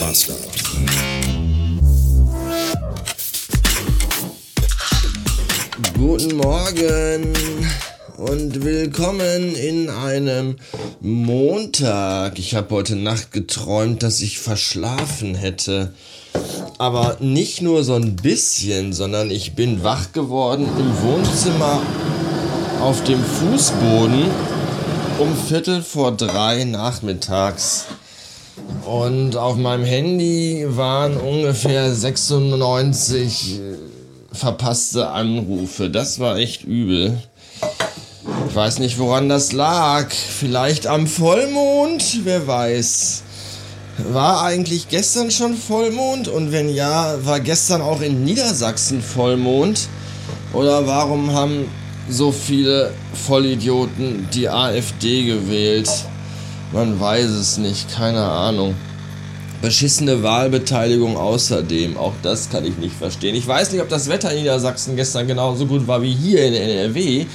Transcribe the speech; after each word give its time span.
Master. 0.00 0.34
Guten 5.96 6.36
Morgen 6.36 7.34
und 8.16 8.64
willkommen 8.64 9.54
in 9.56 9.90
einem 9.90 10.56
Montag. 11.00 12.38
Ich 12.38 12.54
habe 12.54 12.74
heute 12.74 12.96
Nacht 12.96 13.32
geträumt, 13.32 14.02
dass 14.02 14.20
ich 14.20 14.38
verschlafen 14.38 15.34
hätte. 15.34 15.92
Aber 16.78 17.16
nicht 17.20 17.62
nur 17.62 17.82
so 17.82 17.94
ein 17.94 18.16
bisschen, 18.16 18.92
sondern 18.92 19.30
ich 19.30 19.54
bin 19.54 19.82
wach 19.82 20.12
geworden 20.12 20.68
im 20.78 21.02
Wohnzimmer 21.02 21.82
auf 22.80 23.02
dem 23.04 23.22
Fußboden 23.22 24.30
um 25.18 25.36
Viertel 25.48 25.82
vor 25.82 26.12
drei 26.12 26.62
nachmittags. 26.62 27.86
Und 28.88 29.36
auf 29.36 29.56
meinem 29.56 29.84
Handy 29.84 30.64
waren 30.66 31.18
ungefähr 31.18 31.94
96 31.94 33.60
äh, 33.60 33.74
verpasste 34.32 35.10
Anrufe. 35.10 35.90
Das 35.90 36.20
war 36.20 36.38
echt 36.38 36.64
übel. 36.64 37.18
Ich 38.48 38.54
weiß 38.54 38.78
nicht, 38.78 38.98
woran 38.98 39.28
das 39.28 39.52
lag. 39.52 40.10
Vielleicht 40.10 40.86
am 40.86 41.06
Vollmond? 41.06 42.20
Wer 42.24 42.46
weiß. 42.46 43.24
War 44.10 44.42
eigentlich 44.42 44.88
gestern 44.88 45.30
schon 45.30 45.54
Vollmond? 45.54 46.28
Und 46.28 46.52
wenn 46.52 46.74
ja, 46.74 47.18
war 47.26 47.40
gestern 47.40 47.82
auch 47.82 48.00
in 48.00 48.24
Niedersachsen 48.24 49.02
Vollmond? 49.02 49.86
Oder 50.54 50.86
warum 50.86 51.34
haben 51.34 51.66
so 52.08 52.32
viele 52.32 52.94
Vollidioten 53.12 54.28
die 54.32 54.48
AfD 54.48 55.24
gewählt? 55.24 55.90
Man 56.72 57.00
weiß 57.00 57.30
es 57.30 57.56
nicht, 57.56 57.90
keine 57.90 58.22
Ahnung. 58.22 58.74
Beschissene 59.62 60.22
Wahlbeteiligung 60.22 61.16
außerdem, 61.16 61.96
auch 61.96 62.12
das 62.22 62.50
kann 62.50 62.64
ich 62.64 62.76
nicht 62.76 62.94
verstehen. 62.94 63.34
Ich 63.34 63.48
weiß 63.48 63.72
nicht, 63.72 63.80
ob 63.80 63.88
das 63.88 64.08
Wetter 64.08 64.30
in 64.30 64.40
Niedersachsen 64.40 64.94
gestern 64.94 65.26
genauso 65.26 65.66
gut 65.66 65.88
war 65.88 66.02
wie 66.02 66.12
hier 66.12 66.44
in 66.46 66.54
NRW. 66.54 67.26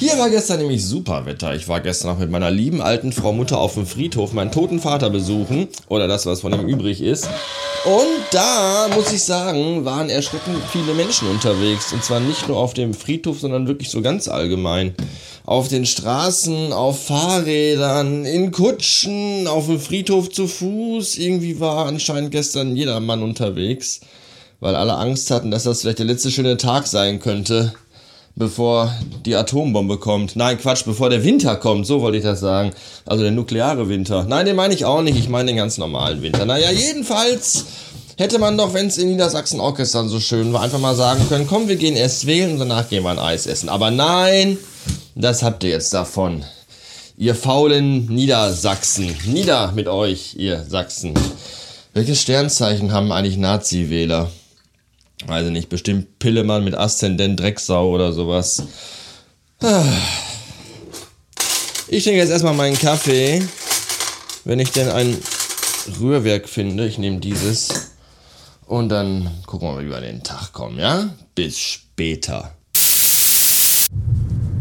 Hier 0.00 0.16
war 0.16 0.30
gestern 0.30 0.60
nämlich 0.60 0.82
super 0.82 1.26
Wetter. 1.26 1.54
Ich 1.54 1.68
war 1.68 1.78
gestern 1.80 2.08
auch 2.08 2.18
mit 2.18 2.30
meiner 2.30 2.50
lieben 2.50 2.80
alten 2.80 3.12
Frau 3.12 3.34
Mutter 3.34 3.58
auf 3.58 3.74
dem 3.74 3.84
Friedhof 3.84 4.32
meinen 4.32 4.50
toten 4.50 4.80
Vater 4.80 5.10
besuchen. 5.10 5.68
Oder 5.90 6.08
das, 6.08 6.24
was 6.24 6.40
von 6.40 6.54
ihm 6.54 6.66
übrig 6.66 7.02
ist. 7.02 7.28
Und 7.84 8.24
da, 8.30 8.88
muss 8.94 9.12
ich 9.12 9.22
sagen, 9.22 9.84
waren 9.84 10.08
erschreckend 10.08 10.56
viele 10.72 10.94
Menschen 10.94 11.28
unterwegs. 11.28 11.92
Und 11.92 12.02
zwar 12.02 12.18
nicht 12.18 12.48
nur 12.48 12.56
auf 12.56 12.72
dem 12.72 12.94
Friedhof, 12.94 13.40
sondern 13.40 13.68
wirklich 13.68 13.90
so 13.90 14.00
ganz 14.00 14.26
allgemein. 14.26 14.94
Auf 15.44 15.68
den 15.68 15.84
Straßen, 15.84 16.72
auf 16.72 17.04
Fahrrädern, 17.04 18.24
in 18.24 18.52
Kutschen, 18.52 19.46
auf 19.46 19.66
dem 19.66 19.78
Friedhof 19.78 20.30
zu 20.30 20.48
Fuß. 20.48 21.18
Irgendwie 21.18 21.60
war 21.60 21.84
anscheinend 21.84 22.30
gestern 22.30 22.74
jeder 22.74 23.00
Mann 23.00 23.22
unterwegs. 23.22 24.00
Weil 24.60 24.76
alle 24.76 24.94
Angst 24.94 25.30
hatten, 25.30 25.50
dass 25.50 25.64
das 25.64 25.82
vielleicht 25.82 25.98
der 25.98 26.06
letzte 26.06 26.30
schöne 26.30 26.56
Tag 26.56 26.86
sein 26.86 27.20
könnte 27.20 27.74
bevor 28.40 28.92
die 29.26 29.36
Atombombe 29.36 29.98
kommt. 29.98 30.34
Nein, 30.34 30.58
Quatsch, 30.58 30.84
bevor 30.84 31.10
der 31.10 31.22
Winter 31.22 31.56
kommt, 31.56 31.86
so 31.86 32.00
wollte 32.00 32.18
ich 32.18 32.24
das 32.24 32.40
sagen. 32.40 32.72
Also 33.04 33.22
der 33.22 33.30
nukleare 33.30 33.88
Winter. 33.88 34.24
Nein, 34.24 34.46
den 34.46 34.56
meine 34.56 34.74
ich 34.74 34.84
auch 34.86 35.02
nicht, 35.02 35.18
ich 35.18 35.28
meine 35.28 35.48
den 35.48 35.56
ganz 35.56 35.78
normalen 35.78 36.22
Winter. 36.22 36.46
Naja, 36.46 36.72
jedenfalls 36.72 37.66
hätte 38.16 38.38
man 38.38 38.56
doch, 38.56 38.74
wenn 38.74 38.86
es 38.86 38.98
in 38.98 39.10
Niedersachsen 39.10 39.60
auch 39.60 39.76
gestern 39.76 40.08
so 40.08 40.18
schön 40.18 40.52
war, 40.52 40.62
einfach 40.62 40.80
mal 40.80 40.96
sagen 40.96 41.28
können, 41.28 41.46
komm, 41.46 41.68
wir 41.68 41.76
gehen 41.76 41.96
erst 41.96 42.26
wählen 42.26 42.52
und 42.52 42.58
danach 42.58 42.88
gehen 42.88 43.04
wir 43.04 43.10
ein 43.10 43.18
Eis 43.18 43.46
essen. 43.46 43.68
Aber 43.68 43.90
nein, 43.90 44.58
das 45.14 45.42
habt 45.42 45.62
ihr 45.62 45.70
jetzt 45.70 45.92
davon. 45.92 46.42
Ihr 47.18 47.34
faulen 47.34 48.06
Niedersachsen. 48.06 49.14
Nieder 49.26 49.72
mit 49.72 49.86
euch, 49.86 50.34
ihr 50.36 50.64
Sachsen. 50.66 51.12
Welches 51.92 52.22
Sternzeichen 52.22 52.92
haben 52.92 53.12
eigentlich 53.12 53.36
Nazi-Wähler? 53.36 54.30
Weiß 55.26 55.46
ich 55.46 55.52
nicht, 55.52 55.68
bestimmt 55.68 56.18
Pillemann 56.18 56.64
mit 56.64 56.74
Aszendent 56.74 57.40
Drecksau 57.40 57.90
oder 57.90 58.12
sowas. 58.12 58.62
Ich 61.88 62.04
trinke 62.04 62.18
jetzt 62.18 62.30
erstmal 62.30 62.54
meinen 62.54 62.78
Kaffee. 62.78 63.42
Wenn 64.44 64.58
ich 64.58 64.70
denn 64.72 64.88
ein 64.88 65.18
Rührwerk 66.00 66.48
finde, 66.48 66.86
ich 66.86 66.98
nehme 66.98 67.18
dieses. 67.18 67.92
Und 68.66 68.88
dann 68.88 69.30
gucken 69.46 69.68
wir 69.68 69.74
mal, 69.74 69.84
wie 69.84 69.90
wir 69.90 69.96
an 69.96 70.04
den 70.04 70.22
Tag 70.22 70.52
kommen, 70.52 70.78
ja? 70.78 71.10
Bis 71.34 71.58
später. 71.58 72.54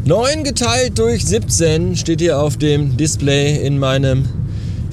9 0.05 0.43
geteilt 0.43 0.97
durch 0.97 1.25
17 1.25 1.95
steht 1.95 2.19
hier 2.19 2.39
auf 2.39 2.57
dem 2.57 2.97
Display 2.97 3.63
in 3.65 3.77
meinem 3.77 4.27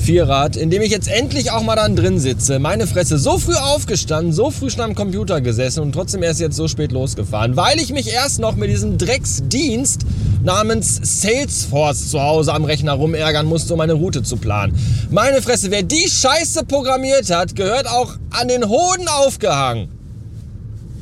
Vierrad, 0.06 0.54
in 0.54 0.70
dem 0.70 0.82
ich 0.82 0.92
jetzt 0.92 1.08
endlich 1.08 1.50
auch 1.50 1.64
mal 1.64 1.74
dann 1.74 1.96
drin 1.96 2.20
sitze. 2.20 2.60
Meine 2.60 2.86
Fresse, 2.86 3.18
so 3.18 3.38
früh 3.38 3.56
aufgestanden, 3.56 4.32
so 4.32 4.52
früh 4.52 4.70
schon 4.70 4.82
am 4.82 4.94
Computer 4.94 5.40
gesessen 5.40 5.80
und 5.80 5.90
trotzdem 5.90 6.22
erst 6.22 6.38
jetzt 6.38 6.54
so 6.54 6.68
spät 6.68 6.92
losgefahren, 6.92 7.56
weil 7.56 7.80
ich 7.80 7.92
mich 7.92 8.12
erst 8.12 8.38
noch 8.38 8.54
mit 8.54 8.70
diesem 8.70 8.98
Drecksdienst 8.98 10.02
namens 10.44 11.00
Salesforce 11.02 12.08
zu 12.08 12.22
Hause 12.22 12.54
am 12.54 12.64
Rechner 12.64 12.92
rumärgern 12.92 13.46
musste, 13.46 13.72
um 13.72 13.78
meine 13.78 13.94
Route 13.94 14.22
zu 14.22 14.36
planen. 14.36 14.78
Meine 15.10 15.42
Fresse, 15.42 15.72
wer 15.72 15.82
die 15.82 16.08
Scheiße 16.08 16.64
programmiert 16.66 17.28
hat, 17.30 17.56
gehört 17.56 17.88
auch 17.88 18.14
an 18.30 18.46
den 18.46 18.68
Hoden 18.68 19.08
aufgehangen. 19.08 19.95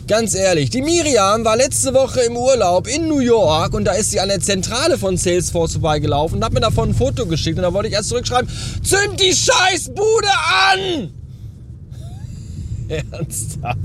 Ganz 0.07 0.35
ehrlich, 0.35 0.69
die 0.69 0.83
Miriam 0.83 1.47
war 1.47 1.57
letzte 1.57 1.95
Woche 1.95 2.21
im 2.21 2.37
Urlaub 2.37 2.87
in 2.87 3.09
New 3.09 3.21
York 3.21 3.73
und 3.73 3.85
da 3.85 3.93
ist 3.93 4.11
sie 4.11 4.21
an 4.21 4.29
der 4.29 4.41
Zentrale 4.41 4.99
von 4.99 5.17
Salesforce 5.17 5.73
vorbeigelaufen 5.73 6.37
und 6.39 6.45
hat 6.45 6.53
mir 6.53 6.61
davon 6.61 6.91
ein 6.91 6.95
Foto 6.95 7.25
geschickt 7.25 7.57
und 7.57 7.63
da 7.63 7.73
wollte 7.73 7.89
ich 7.89 7.95
erst 7.95 8.11
zurückschreiben, 8.11 8.47
zünd 8.83 9.19
die 9.19 9.35
Scheißbude 9.35 10.29
an! 10.73 11.11
Ernsthaft. 13.13 13.79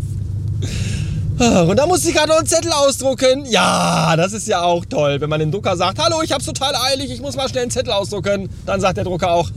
Und 1.39 1.77
da 1.77 1.85
musste 1.87 2.09
ich 2.09 2.15
gerade 2.15 2.27
noch 2.27 2.39
einen 2.39 2.47
Zettel 2.47 2.73
ausdrucken. 2.73 3.45
Ja, 3.45 4.13
das 4.17 4.33
ist 4.33 4.45
ja 4.45 4.61
auch 4.61 4.83
toll, 4.83 5.21
wenn 5.21 5.29
man 5.29 5.39
dem 5.39 5.51
Drucker 5.53 5.77
sagt, 5.77 5.97
hallo, 5.97 6.21
ich 6.21 6.33
hab's 6.33 6.43
total 6.43 6.75
eilig, 6.75 7.11
ich 7.11 7.21
muss 7.21 7.37
mal 7.37 7.47
schnell 7.47 7.61
einen 7.61 7.71
Zettel 7.71 7.93
ausdrucken. 7.93 8.49
Dann 8.65 8.81
sagt 8.81 8.97
der 8.97 9.05
Drucker 9.05 9.31
auch, 9.31 9.49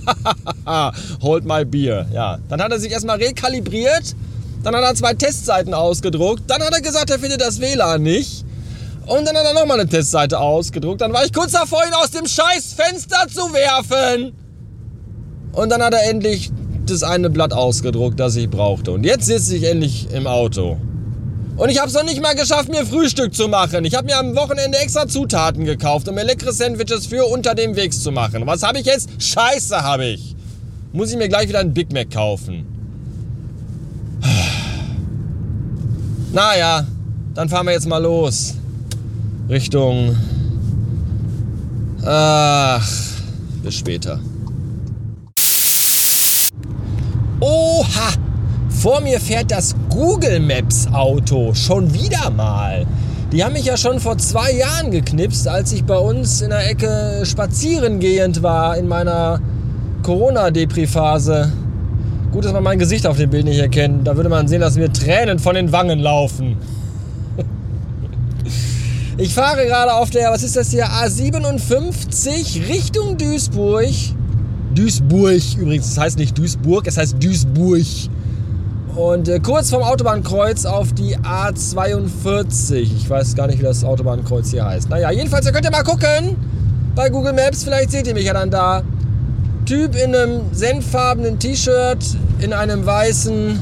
hold 1.20 1.44
my 1.44 1.64
beer. 1.64 2.06
Ja, 2.12 2.38
dann 2.48 2.62
hat 2.62 2.70
er 2.70 2.78
sich 2.78 2.92
erstmal 2.92 3.16
rekalibriert 3.16 4.14
dann 4.62 4.74
hat 4.74 4.82
er 4.84 4.94
zwei 4.94 5.14
Testseiten 5.14 5.74
ausgedruckt. 5.74 6.42
Dann 6.46 6.62
hat 6.62 6.72
er 6.72 6.80
gesagt, 6.80 7.10
er 7.10 7.18
findet 7.18 7.40
das 7.40 7.60
WLAN 7.60 8.02
nicht. 8.02 8.44
Und 9.06 9.26
dann 9.26 9.36
hat 9.36 9.44
er 9.44 9.54
nochmal 9.54 9.80
eine 9.80 9.88
Testseite 9.88 10.38
ausgedruckt. 10.38 11.00
Dann 11.00 11.12
war 11.12 11.24
ich 11.24 11.32
kurz 11.32 11.52
davor, 11.52 11.82
ihn 11.86 11.94
aus 11.94 12.10
dem 12.10 12.26
Scheißfenster 12.26 13.26
zu 13.28 13.52
werfen. 13.52 14.32
Und 15.52 15.70
dann 15.70 15.82
hat 15.82 15.92
er 15.92 16.08
endlich 16.08 16.50
das 16.86 17.02
eine 17.02 17.28
Blatt 17.30 17.52
ausgedruckt, 17.52 18.18
das 18.20 18.36
ich 18.36 18.48
brauchte. 18.48 18.92
Und 18.92 19.04
jetzt 19.04 19.26
sitze 19.26 19.56
ich 19.56 19.64
endlich 19.64 20.08
im 20.12 20.26
Auto. 20.26 20.78
Und 21.56 21.68
ich 21.68 21.78
habe 21.78 21.88
es 21.88 21.94
noch 21.94 22.04
nicht 22.04 22.22
mal 22.22 22.34
geschafft, 22.34 22.70
mir 22.70 22.86
Frühstück 22.86 23.34
zu 23.34 23.48
machen. 23.48 23.84
Ich 23.84 23.94
habe 23.94 24.06
mir 24.06 24.16
am 24.16 24.34
Wochenende 24.34 24.78
extra 24.78 25.06
Zutaten 25.06 25.64
gekauft, 25.64 26.08
um 26.08 26.14
mir 26.14 26.24
leckere 26.24 26.52
Sandwiches 26.52 27.06
für 27.06 27.26
unter 27.26 27.54
dem 27.54 27.76
Weg 27.76 27.92
zu 27.92 28.10
machen. 28.10 28.46
Was 28.46 28.62
habe 28.62 28.78
ich 28.78 28.86
jetzt? 28.86 29.10
Scheiße 29.18 29.82
habe 29.82 30.06
ich. 30.06 30.34
Muss 30.92 31.10
ich 31.10 31.16
mir 31.16 31.28
gleich 31.28 31.48
wieder 31.48 31.58
einen 31.58 31.74
Big 31.74 31.92
Mac 31.92 32.10
kaufen. 32.10 32.71
Naja, 36.32 36.86
dann 37.34 37.48
fahren 37.48 37.66
wir 37.66 37.72
jetzt 37.74 37.86
mal 37.88 38.02
los. 38.02 38.54
Richtung... 39.48 40.16
Ach, 42.04 42.88
bis 43.62 43.74
später. 43.74 44.18
Oha! 47.38 48.12
Vor 48.70 49.00
mir 49.02 49.20
fährt 49.20 49.50
das 49.50 49.76
Google 49.90 50.40
Maps 50.40 50.88
Auto. 50.92 51.54
Schon 51.54 51.92
wieder 51.92 52.30
mal. 52.30 52.86
Die 53.30 53.44
haben 53.44 53.52
mich 53.52 53.66
ja 53.66 53.76
schon 53.76 54.00
vor 54.00 54.18
zwei 54.18 54.52
Jahren 54.52 54.90
geknipst, 54.90 55.46
als 55.46 55.72
ich 55.72 55.84
bei 55.84 55.98
uns 55.98 56.40
in 56.40 56.50
der 56.50 56.68
Ecke 56.68 57.22
spazieren 57.24 58.00
gehend 58.00 58.42
war 58.42 58.76
in 58.76 58.88
meiner 58.88 59.40
Corona-Depri-Phase. 60.02 61.52
Gut, 62.32 62.46
dass 62.46 62.52
man 62.54 62.62
mein 62.62 62.78
Gesicht 62.78 63.06
auf 63.06 63.18
dem 63.18 63.28
Bild 63.28 63.44
nicht 63.44 63.58
erkennt. 63.58 64.06
Da 64.06 64.16
würde 64.16 64.30
man 64.30 64.48
sehen, 64.48 64.62
dass 64.62 64.76
mir 64.76 64.90
Tränen 64.90 65.38
von 65.38 65.54
den 65.54 65.70
Wangen 65.70 65.98
laufen. 65.98 66.56
Ich 69.18 69.34
fahre 69.34 69.66
gerade 69.66 69.92
auf 69.92 70.08
der, 70.08 70.30
was 70.30 70.42
ist 70.42 70.56
das 70.56 70.70
hier, 70.70 70.86
A57 70.86 72.66
Richtung 72.70 73.18
Duisburg. 73.18 73.92
Duisburg 74.74 75.42
übrigens, 75.58 75.94
das 75.94 76.02
heißt 76.02 76.18
nicht 76.18 76.36
Duisburg, 76.38 76.86
es 76.86 76.96
heißt 76.96 77.22
Duisburg. 77.22 77.84
Und 78.96 79.28
äh, 79.28 79.38
kurz 79.38 79.68
vorm 79.68 79.82
Autobahnkreuz 79.82 80.64
auf 80.64 80.94
die 80.94 81.16
A42. 81.18 82.74
Ich 82.76 83.08
weiß 83.08 83.34
gar 83.34 83.46
nicht, 83.46 83.58
wie 83.58 83.64
das 83.64 83.84
Autobahnkreuz 83.84 84.50
hier 84.50 84.64
heißt. 84.64 84.88
Naja, 84.88 85.10
jedenfalls, 85.10 85.44
ihr 85.44 85.52
könnt 85.52 85.66
ja 85.66 85.70
mal 85.70 85.82
gucken 85.82 86.36
bei 86.94 87.10
Google 87.10 87.34
Maps. 87.34 87.64
Vielleicht 87.64 87.90
seht 87.90 88.06
ihr 88.06 88.14
mich 88.14 88.24
ja 88.24 88.32
dann 88.32 88.50
da. 88.50 88.82
Typ 89.64 89.94
in 89.94 90.14
einem 90.14 90.42
senffarbenen 90.52 91.38
T-Shirt, 91.38 92.16
in 92.40 92.52
einem 92.52 92.84
weißen 92.84 93.60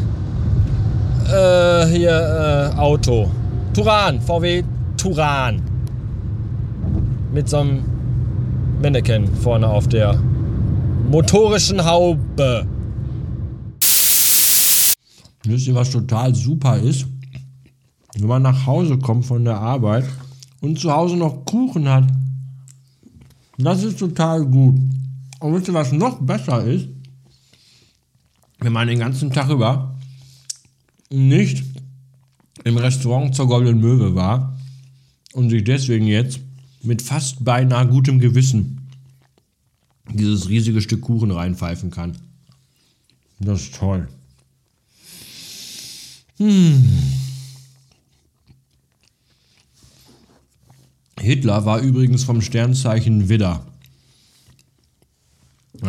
äh, 1.27 1.87
hier 1.87 2.73
äh, 2.75 2.79
Auto. 2.79 3.31
Turan, 3.75 4.21
VW 4.21 4.63
Turan. 4.97 5.63
Mit 7.33 7.49
so 7.49 7.59
einem 7.59 7.85
Mannequin 8.83 9.29
vorne 9.37 9.69
auf 9.69 9.89
der 9.89 10.19
motorischen 11.11 11.85
Haube. 11.85 12.67
Wisst 15.45 15.67
ihr, 15.67 15.75
was 15.75 15.91
total 15.91 16.35
super 16.35 16.79
ist? 16.79 17.07
Wenn 18.17 18.27
man 18.27 18.43
nach 18.43 18.67
Hause 18.67 18.99
kommt 18.99 19.27
von 19.27 19.45
der 19.45 19.59
Arbeit 19.59 20.05
und 20.61 20.79
zu 20.79 20.91
Hause 20.93 21.17
noch 21.17 21.45
Kuchen 21.45 21.89
hat. 21.89 22.05
Das 23.59 23.83
ist 23.83 23.99
total 23.99 24.45
gut. 24.47 24.77
Und 25.41 25.55
wisst 25.55 25.69
ihr, 25.69 25.75
was 25.75 25.91
noch 25.91 26.21
besser 26.21 26.65
ist? 26.65 26.89
Wenn 28.59 28.73
man 28.73 28.89
den 28.89 28.99
ganzen 28.99 29.33
Tag 29.33 29.49
über 29.49 29.97
nicht 31.09 31.65
im 32.65 32.77
Restaurant 32.77 33.35
zur 33.35 33.49
Goldenen 33.49 33.81
Möwe 33.81 34.15
war 34.15 34.57
und 35.33 35.51
sich 35.51 35.65
deswegen 35.65 36.07
jetzt 36.07 36.41
mit 36.83 37.03
fast 37.03 37.43
beinahe 37.43 37.89
gutem 37.89 38.19
Gewissen 38.19 38.89
dieses 40.13 40.49
riesige 40.49 40.83
Stück 40.83 41.01
Kuchen 41.01 41.31
reinpfeifen 41.31 41.91
kann. 41.91 42.19
Das 43.39 43.63
ist 43.63 43.75
toll. 43.75 44.09
Hm. 46.37 46.85
Hitler 51.19 51.65
war 51.65 51.81
übrigens 51.81 52.25
vom 52.25 52.41
Sternzeichen 52.41 53.29
Widder. 53.29 53.70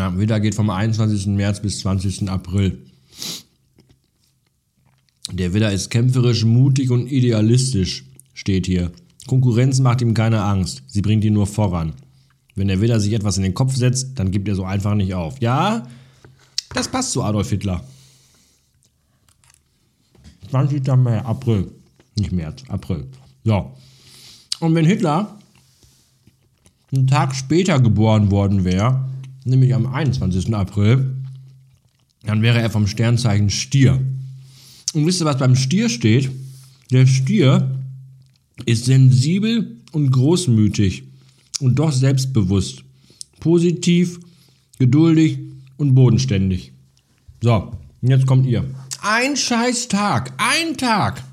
Ja, 0.01 0.17
Widder 0.17 0.39
geht 0.39 0.55
vom 0.55 0.71
21. 0.71 1.27
März 1.27 1.59
bis 1.59 1.81
20. 1.81 2.27
April. 2.27 2.79
Der 5.31 5.53
Widder 5.53 5.71
ist 5.71 5.91
kämpferisch, 5.91 6.43
mutig 6.43 6.89
und 6.89 7.05
idealistisch, 7.05 8.05
steht 8.33 8.65
hier. 8.65 8.91
Konkurrenz 9.27 9.79
macht 9.79 10.01
ihm 10.01 10.15
keine 10.15 10.41
Angst, 10.41 10.81
sie 10.87 11.03
bringt 11.03 11.23
ihn 11.23 11.33
nur 11.33 11.45
voran. 11.45 11.93
Wenn 12.55 12.67
der 12.67 12.81
Widder 12.81 12.99
sich 12.99 13.13
etwas 13.13 13.37
in 13.37 13.43
den 13.43 13.53
Kopf 13.53 13.75
setzt, 13.75 14.17
dann 14.17 14.31
gibt 14.31 14.47
er 14.47 14.55
so 14.55 14.63
einfach 14.65 14.95
nicht 14.95 15.13
auf. 15.13 15.39
Ja, 15.39 15.87
das 16.73 16.87
passt 16.87 17.11
zu 17.11 17.21
Adolf 17.21 17.51
Hitler. 17.51 17.85
20. 20.49 20.83
März, 20.97 21.25
April. 21.27 21.71
Nicht 22.17 22.31
März, 22.31 22.63
April. 22.69 23.05
So. 23.43 23.71
Und 24.61 24.73
wenn 24.73 24.85
Hitler 24.85 25.37
einen 26.91 27.05
Tag 27.05 27.35
später 27.35 27.79
geboren 27.79 28.31
worden 28.31 28.63
wäre, 28.63 29.10
nämlich 29.45 29.73
am 29.73 29.85
21. 29.85 30.53
April, 30.53 31.15
dann 32.23 32.41
wäre 32.41 32.61
er 32.61 32.69
vom 32.69 32.87
Sternzeichen 32.87 33.49
Stier. 33.49 34.01
Und 34.93 35.05
wisst 35.05 35.21
ihr, 35.21 35.25
was 35.25 35.37
beim 35.37 35.55
Stier 35.55 35.89
steht? 35.89 36.29
Der 36.91 37.07
Stier 37.07 37.79
ist 38.65 38.85
sensibel 38.85 39.77
und 39.91 40.11
großmütig 40.11 41.03
und 41.59 41.79
doch 41.79 41.91
selbstbewusst, 41.91 42.83
positiv, 43.39 44.19
geduldig 44.77 45.39
und 45.77 45.95
bodenständig. 45.95 46.73
So, 47.41 47.71
jetzt 48.01 48.27
kommt 48.27 48.45
ihr. 48.45 48.65
Ein 49.01 49.35
scheiß 49.35 49.87
Tag, 49.87 50.33
ein 50.37 50.77
Tag, 50.77 51.23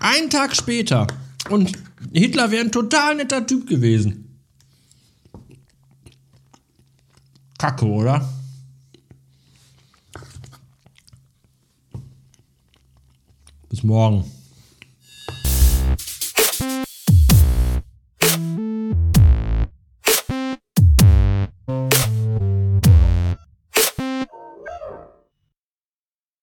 ein 0.00 0.30
Tag 0.30 0.54
später 0.54 1.06
und 1.48 1.72
Hitler 2.12 2.50
wäre 2.50 2.64
ein 2.64 2.72
total 2.72 3.16
netter 3.16 3.46
Typ 3.46 3.66
gewesen. 3.66 4.29
Kacke, 7.60 7.84
oder? 7.84 8.26
Bis 13.68 13.82
morgen. 13.82 14.24